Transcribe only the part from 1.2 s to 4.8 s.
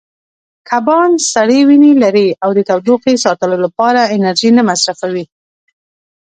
سړې وینې لري او د تودوخې ساتلو لپاره انرژي نه